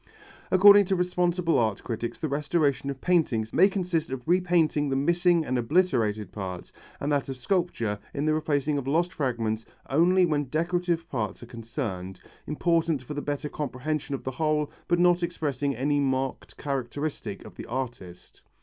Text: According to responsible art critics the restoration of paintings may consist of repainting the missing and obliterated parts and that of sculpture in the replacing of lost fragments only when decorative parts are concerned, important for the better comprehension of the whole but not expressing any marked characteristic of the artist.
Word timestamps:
According 0.49 0.85
to 0.85 0.95
responsible 0.95 1.59
art 1.59 1.83
critics 1.83 2.17
the 2.17 2.27
restoration 2.27 2.89
of 2.89 2.99
paintings 3.01 3.53
may 3.53 3.69
consist 3.69 4.09
of 4.09 4.27
repainting 4.27 4.89
the 4.89 4.95
missing 4.95 5.45
and 5.45 5.59
obliterated 5.59 6.31
parts 6.31 6.73
and 6.99 7.11
that 7.11 7.29
of 7.29 7.37
sculpture 7.37 7.99
in 8.11 8.25
the 8.25 8.33
replacing 8.33 8.79
of 8.79 8.87
lost 8.87 9.13
fragments 9.13 9.63
only 9.91 10.25
when 10.25 10.45
decorative 10.45 11.07
parts 11.07 11.43
are 11.43 11.53
concerned, 11.53 12.19
important 12.47 13.03
for 13.03 13.13
the 13.13 13.21
better 13.21 13.47
comprehension 13.47 14.15
of 14.15 14.23
the 14.23 14.31
whole 14.31 14.71
but 14.87 14.97
not 14.97 15.21
expressing 15.21 15.75
any 15.75 15.99
marked 15.99 16.57
characteristic 16.57 17.45
of 17.45 17.53
the 17.53 17.67
artist. 17.67 18.41